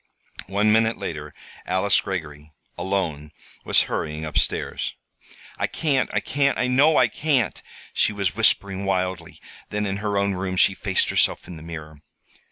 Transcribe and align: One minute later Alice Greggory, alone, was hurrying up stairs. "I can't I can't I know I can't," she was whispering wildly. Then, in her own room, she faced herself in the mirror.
One 0.47 0.71
minute 0.71 0.97
later 0.97 1.31
Alice 1.67 2.01
Greggory, 2.01 2.51
alone, 2.75 3.31
was 3.63 3.83
hurrying 3.83 4.25
up 4.25 4.35
stairs. 4.35 4.95
"I 5.59 5.67
can't 5.67 6.09
I 6.11 6.19
can't 6.19 6.57
I 6.57 6.65
know 6.65 6.97
I 6.97 7.07
can't," 7.07 7.61
she 7.93 8.11
was 8.11 8.35
whispering 8.35 8.83
wildly. 8.83 9.39
Then, 9.69 9.85
in 9.85 9.97
her 9.97 10.17
own 10.17 10.33
room, 10.33 10.57
she 10.57 10.73
faced 10.73 11.11
herself 11.11 11.47
in 11.47 11.55
the 11.55 11.61
mirror. 11.61 12.01